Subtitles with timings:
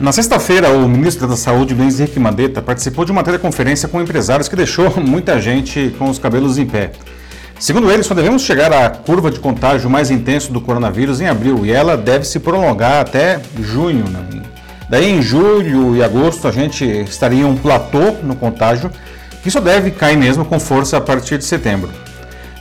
[0.00, 4.48] Na sexta-feira, o ministro da Saúde, Luiz Henrique Mandetta, participou de uma teleconferência com empresários
[4.48, 6.92] que deixou muita gente com os cabelos em pé.
[7.58, 11.66] Segundo ele, só devemos chegar à curva de contágio mais intenso do coronavírus em abril
[11.66, 14.04] e ela deve se prolongar até junho.
[14.08, 14.42] Né?
[14.88, 18.92] Daí, em julho e agosto, a gente estaria em um platô no contágio
[19.42, 21.90] que só deve cair mesmo com força a partir de setembro.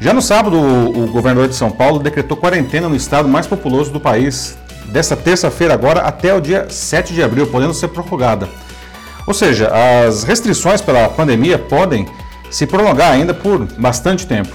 [0.00, 4.00] Já no sábado, o governador de São Paulo decretou quarentena no estado mais populoso do
[4.00, 4.56] país,
[4.88, 8.48] desta terça-feira agora até o dia 7 de abril, podendo ser prorrogada.
[9.26, 9.70] Ou seja,
[10.06, 12.06] as restrições pela pandemia podem
[12.50, 14.54] se prolongar ainda por bastante tempo.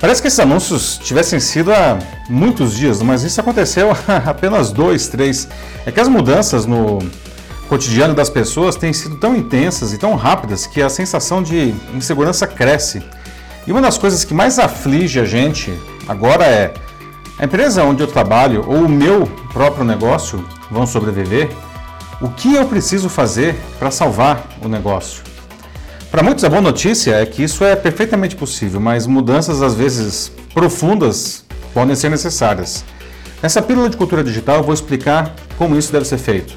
[0.00, 5.08] Parece que esses anúncios tivessem sido há muitos dias, mas isso aconteceu há apenas dois,
[5.08, 5.48] três.
[5.86, 6.98] É que as mudanças no
[7.68, 12.46] cotidiano das pessoas têm sido tão intensas e tão rápidas que a sensação de insegurança
[12.46, 13.02] cresce.
[13.66, 15.72] E uma das coisas que mais aflige a gente
[16.08, 16.74] agora é
[17.42, 21.50] a empresa onde eu trabalho ou o meu próprio negócio vão sobreviver?
[22.20, 25.24] O que eu preciso fazer para salvar o negócio?
[26.08, 30.30] Para muitos, a boa notícia é que isso é perfeitamente possível, mas mudanças às vezes
[30.54, 32.84] profundas podem ser necessárias.
[33.42, 36.56] Nessa pílula de cultura digital, eu vou explicar como isso deve ser feito.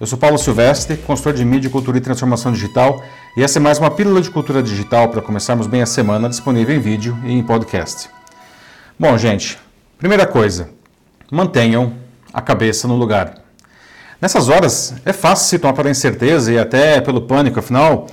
[0.00, 3.04] Eu sou Paulo Silvestre, consultor de mídia, cultura e transformação digital,
[3.36, 6.74] e essa é mais uma pílula de cultura digital para começarmos bem a semana, disponível
[6.74, 8.08] em vídeo e em podcast.
[8.98, 9.58] Bom, gente,
[10.02, 10.68] Primeira coisa,
[11.30, 11.92] mantenham
[12.34, 13.34] a cabeça no lugar.
[14.20, 18.08] Nessas horas é fácil se tomar pela incerteza e até pelo pânico, afinal,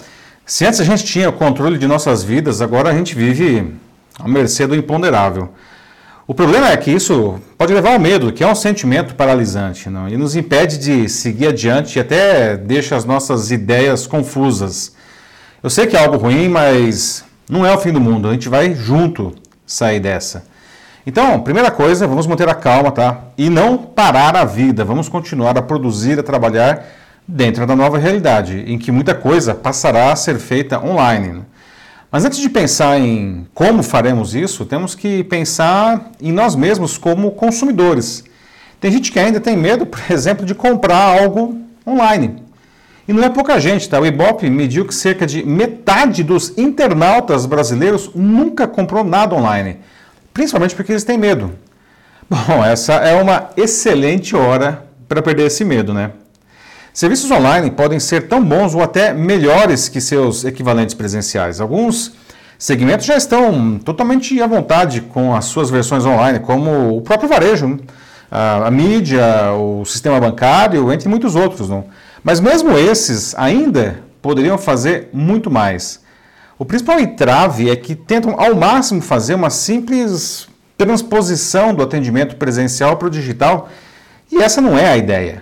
[0.46, 3.73] se antes a gente tinha o controle de nossas vidas, agora a gente vive
[4.20, 5.50] à mercê do imponderável.
[6.28, 10.08] O problema é que isso pode levar ao medo, que é um sentimento paralisante, não?
[10.08, 14.96] e nos impede de seguir adiante e até deixa as nossas ideias confusas.
[15.64, 18.48] Eu sei que é algo ruim, mas não é o fim do mundo, a gente
[18.48, 19.34] vai junto
[19.66, 20.48] sair dessa.
[21.10, 23.22] Então, primeira coisa, vamos manter a calma, tá?
[23.36, 24.86] E não parar a vida.
[24.86, 26.86] Vamos continuar a produzir, a trabalhar
[27.28, 31.42] dentro da nova realidade, em que muita coisa passará a ser feita online.
[32.12, 37.31] Mas antes de pensar em como faremos isso, temos que pensar em nós mesmos como
[37.31, 38.24] consumidores.
[38.80, 42.44] Tem gente que ainda tem medo, por exemplo, de comprar algo online.
[43.08, 44.00] E não é pouca gente, tá?
[44.00, 49.80] O Ibope mediu que cerca de metade dos internautas brasileiros nunca comprou nada online
[50.34, 51.53] principalmente porque eles têm medo.
[52.29, 56.12] Bom, essa é uma excelente hora para perder esse medo, né?
[56.94, 61.62] Serviços online podem ser tão bons ou até melhores que seus equivalentes presenciais.
[61.62, 62.13] Alguns
[62.57, 67.79] segmentos já estão totalmente à vontade com as suas versões online, como o próprio varejo,
[68.29, 71.69] a, a mídia, o sistema bancário, entre muitos outros.
[71.69, 71.85] Não?
[72.23, 76.01] Mas mesmo esses ainda poderiam fazer muito mais.
[76.59, 80.46] O principal entrave é que tentam ao máximo fazer uma simples
[80.78, 83.70] transposição do atendimento presencial para o digital,
[84.30, 85.42] e essa não é a ideia.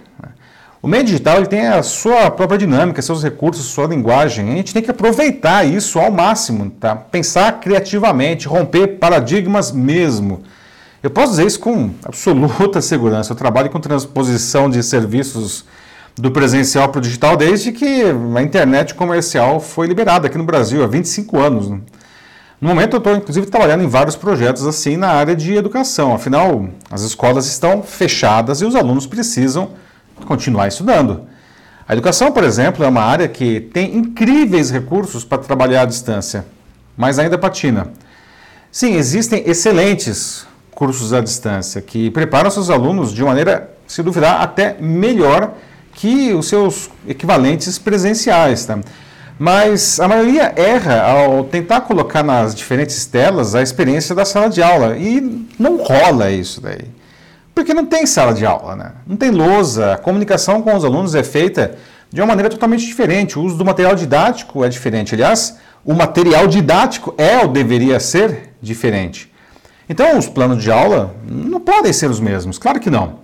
[0.79, 4.47] O meio digital ele tem a sua própria dinâmica, seus recursos, sua linguagem.
[4.47, 6.95] A gente tem que aproveitar isso ao máximo, tá?
[6.95, 10.43] Pensar criativamente, romper paradigmas mesmo.
[11.01, 13.31] Eu posso dizer isso com absoluta segurança.
[13.31, 15.65] Eu trabalho com transposição de serviços
[16.17, 18.03] do presencial para o digital desde que
[18.35, 21.69] a internet comercial foi liberada aqui no Brasil, há 25 anos.
[21.69, 21.79] Né?
[22.59, 26.15] No momento eu estou, inclusive, trabalhando em vários projetos assim na área de educação.
[26.15, 29.69] Afinal, as escolas estão fechadas e os alunos precisam
[30.25, 31.21] continuar estudando.
[31.87, 36.45] A educação, por exemplo, é uma área que tem incríveis recursos para trabalhar à distância,
[36.97, 37.91] mas ainda patina.
[38.71, 44.75] Sim, existem excelentes cursos à distância que preparam seus alunos de maneira, se duvidar, até
[44.81, 45.53] melhor
[45.97, 48.65] que os seus equivalentes presenciais.
[48.65, 48.79] Tá?
[49.37, 54.61] Mas a maioria erra ao tentar colocar nas diferentes telas a experiência da sala de
[54.61, 56.85] aula e não rola isso daí.
[57.53, 58.91] Porque não tem sala de aula, né?
[59.05, 61.75] não tem lousa, a comunicação com os alunos é feita
[62.11, 65.15] de uma maneira totalmente diferente, o uso do material didático é diferente.
[65.15, 69.33] Aliás, o material didático é ou deveria ser diferente.
[69.89, 73.19] Então, os planos de aula não podem ser os mesmos, claro que não.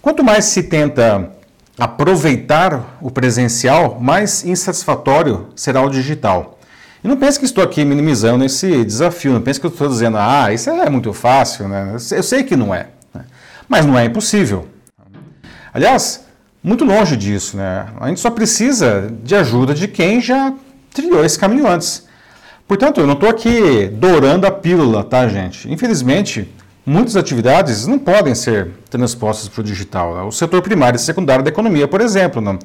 [0.00, 1.30] Quanto mais se tenta
[1.78, 6.58] aproveitar o presencial, mais insatisfatório será o digital.
[7.02, 10.52] E não pense que estou aqui minimizando esse desafio, não pense que estou dizendo, ah,
[10.52, 11.96] isso é muito fácil, né?
[12.12, 13.24] Eu sei que não é, né?
[13.68, 14.66] mas não é impossível.
[15.72, 16.24] Aliás,
[16.62, 17.86] muito longe disso, né?
[18.00, 20.54] A gente só precisa de ajuda de quem já
[20.94, 22.06] trilhou esse caminho antes.
[22.66, 25.70] Portanto, eu não estou aqui dourando a pílula, tá, gente?
[25.70, 26.48] Infelizmente,
[26.86, 30.28] Muitas atividades não podem ser transpostas para o digital.
[30.28, 32.42] O setor primário e secundário da economia, por exemplo.
[32.42, 32.58] Não.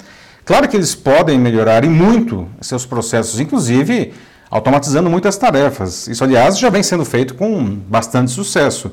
[0.43, 4.13] Claro que eles podem melhorar e muito seus processos, inclusive
[4.51, 6.07] automatizando muitas tarefas.
[6.07, 8.91] Isso, aliás, já vem sendo feito com bastante sucesso.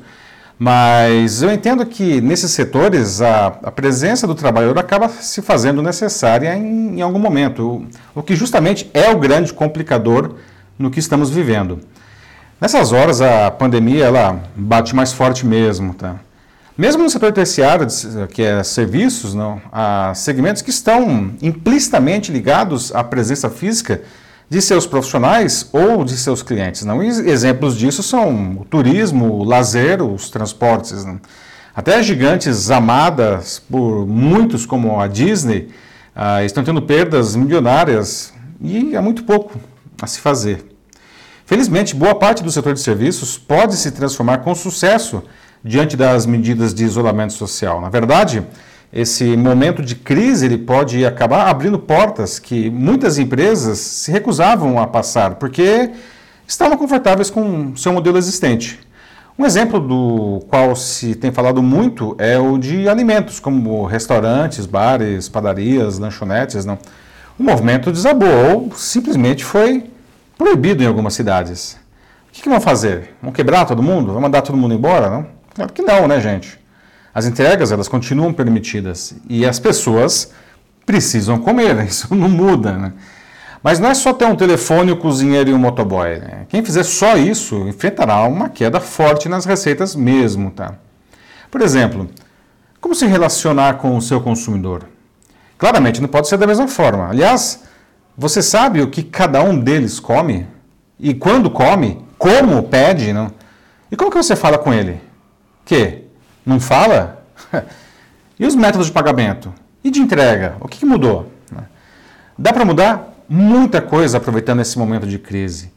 [0.59, 6.55] Mas eu entendo que nesses setores a, a presença do trabalhador acaba se fazendo necessária
[6.55, 10.37] em, em algum momento, o, o que justamente é o grande complicador
[10.79, 11.81] no que estamos vivendo.
[12.59, 16.17] Nessas horas a pandemia ela bate mais forte mesmo, tá?
[16.77, 17.87] Mesmo no setor terciário,
[18.31, 24.03] que é serviços, não, há segmentos que estão implicitamente ligados à presença física
[24.49, 26.83] de seus profissionais ou de seus clientes.
[26.85, 27.03] Não?
[27.03, 31.05] E exemplos disso são o turismo, o lazer, os transportes.
[31.05, 31.21] Não?
[31.75, 35.69] Até gigantes amadas por muitos, como a Disney,
[36.15, 38.33] ah, estão tendo perdas milionárias
[38.63, 39.59] e há muito pouco
[40.01, 40.76] a se fazer.
[41.47, 45.23] Felizmente, boa parte do setor de serviços pode se transformar com sucesso
[45.63, 47.81] diante das medidas de isolamento social.
[47.81, 48.43] Na verdade,
[48.93, 54.89] esse momento de crise ele pode acabar abrindo portas que muitas empresas se recusavam a
[54.89, 55.93] passar, porque
[56.49, 58.81] estavam confortáveis com seu modelo existente.
[59.39, 65.29] Um exemplo do qual se tem falado muito é o de alimentos, como restaurantes, bares,
[65.29, 66.65] padarias, lanchonetes.
[66.65, 66.77] Não?
[67.39, 69.95] O movimento desabou ou simplesmente foi
[70.37, 71.79] proibido em algumas cidades.
[72.29, 73.15] O que, que vão fazer?
[73.23, 74.13] Vão quebrar todo mundo?
[74.13, 75.11] Vão mandar todo mundo embora?
[75.11, 75.27] Não?
[75.55, 76.59] Claro que não, né, gente?
[77.15, 80.33] As entregas, elas continuam permitidas e as pessoas
[80.85, 82.93] precisam comer, isso não muda, né?
[83.63, 86.19] Mas não é só ter um telefone, um cozinheiro e um motoboy.
[86.19, 86.47] Né?
[86.49, 90.75] Quem fizer só isso enfrentará uma queda forte nas receitas mesmo, tá?
[91.51, 92.09] Por exemplo,
[92.81, 94.87] como se relacionar com o seu consumidor?
[95.59, 97.09] Claramente não pode ser da mesma forma.
[97.09, 97.65] Aliás,
[98.17, 100.47] você sabe o que cada um deles come?
[100.99, 102.05] E quando come?
[102.19, 103.13] Como pede?
[103.13, 103.31] Não?
[103.91, 105.01] E como que você fala com ele?
[105.65, 106.05] Que?
[106.45, 107.25] Não fala?
[108.39, 109.53] e os métodos de pagamento?
[109.85, 110.57] E de entrega?
[110.61, 111.31] O que, que mudou?
[112.39, 115.73] Dá para mudar muita coisa aproveitando esse momento de crise.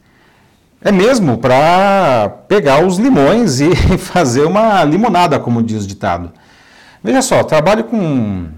[0.82, 6.32] É mesmo para pegar os limões e fazer uma limonada, como diz o ditado.
[7.02, 8.48] Veja só, trabalho com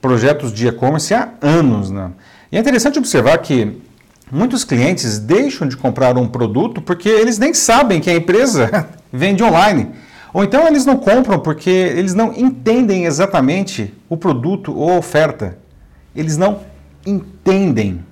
[0.00, 1.90] projetos de e-commerce há anos.
[1.90, 2.10] Né?
[2.50, 3.76] E é interessante observar que
[4.32, 9.42] muitos clientes deixam de comprar um produto porque eles nem sabem que a empresa vende
[9.42, 9.90] online.
[10.32, 15.58] Ou então eles não compram porque eles não entendem exatamente o produto ou a oferta.
[16.16, 16.60] Eles não
[17.06, 18.04] entendem.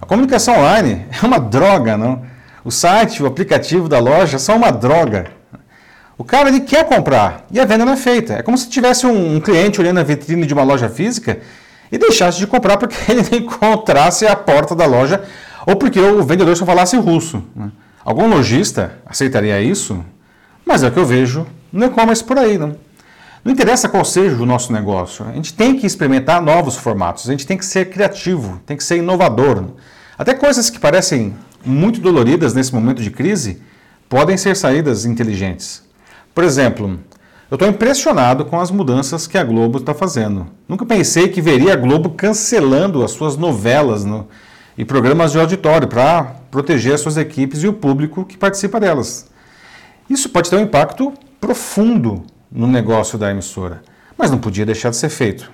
[0.00, 2.22] A comunicação online é uma droga, não?
[2.64, 5.26] O site, o aplicativo da loja são uma droga.
[6.18, 8.34] O cara ele quer comprar e a venda não é feita.
[8.34, 11.40] É como se tivesse um, um cliente olhando a vitrine de uma loja física
[11.92, 15.22] e deixasse de comprar porque ele não encontrasse a porta da loja
[15.66, 17.44] ou porque o vendedor só falasse russo.
[17.54, 17.70] Né?
[18.02, 20.02] Algum lojista aceitaria isso?
[20.66, 22.56] Mas é o que eu vejo no e-commerce por aí.
[22.56, 22.74] Não?
[23.44, 27.32] não interessa qual seja o nosso negócio, a gente tem que experimentar novos formatos, a
[27.32, 29.60] gente tem que ser criativo, tem que ser inovador.
[29.60, 29.74] Não?
[30.16, 31.34] Até coisas que parecem
[31.64, 33.60] muito doloridas nesse momento de crise
[34.08, 35.82] podem ser saídas inteligentes.
[36.34, 36.98] Por exemplo,
[37.52, 40.46] eu estou impressionado com as mudanças que a Globo está fazendo.
[40.66, 44.26] Nunca pensei que veria a Globo cancelando as suas novelas no,
[44.76, 49.30] e programas de auditório para proteger as suas equipes e o público que participa delas.
[50.08, 53.82] Isso pode ter um impacto profundo no negócio da emissora,
[54.16, 55.52] mas não podia deixar de ser feito.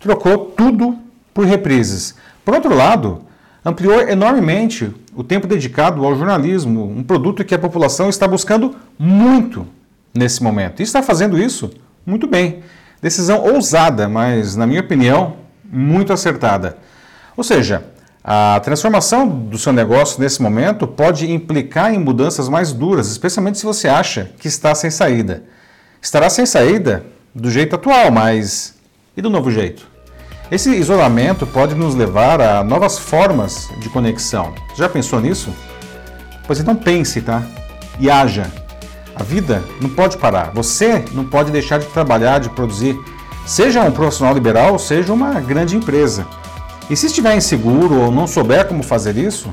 [0.00, 0.98] Trocou tudo
[1.32, 2.16] por reprises.
[2.44, 3.22] Por outro lado,
[3.64, 9.64] ampliou enormemente o tempo dedicado ao jornalismo, um produto que a população está buscando muito
[10.14, 10.80] nesse momento.
[10.80, 11.70] E está fazendo isso
[12.04, 12.62] muito bem.
[13.00, 16.78] Decisão ousada, mas, na minha opinião, muito acertada.
[17.36, 17.84] Ou seja,
[18.22, 23.64] a transformação do seu negócio nesse momento pode implicar em mudanças mais duras, especialmente se
[23.64, 25.42] você acha que está sem saída.
[26.00, 27.04] Estará sem saída
[27.34, 28.74] do jeito atual, mas
[29.16, 29.90] e do novo jeito?
[30.50, 34.54] Esse isolamento pode nos levar a novas formas de conexão.
[34.76, 35.52] Já pensou nisso?
[36.46, 37.42] Pois então pense, tá?
[37.98, 38.61] E haja.
[39.14, 40.50] A vida não pode parar.
[40.54, 42.98] Você não pode deixar de trabalhar, de produzir.
[43.46, 46.26] Seja um profissional liberal, seja uma grande empresa.
[46.88, 49.52] E se estiver inseguro ou não souber como fazer isso,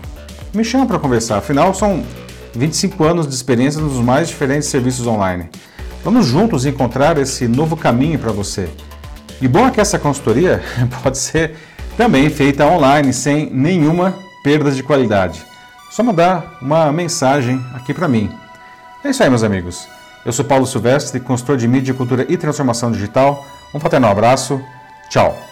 [0.53, 1.37] me chama para conversar.
[1.37, 2.03] Afinal, são
[2.53, 5.49] 25 anos de experiência nos mais diferentes serviços online.
[6.03, 8.69] Vamos juntos encontrar esse novo caminho para você.
[9.41, 10.61] E bom é que essa consultoria
[11.03, 11.55] pode ser
[11.97, 15.45] também feita online sem nenhuma perda de qualidade.
[15.91, 18.29] Só mandar uma mensagem aqui para mim.
[19.03, 19.87] É isso aí, meus amigos.
[20.25, 23.45] Eu sou Paulo Silvestre, consultor de mídia, cultura e transformação digital.
[23.73, 24.61] Um fraternal abraço.
[25.09, 25.48] Tchau.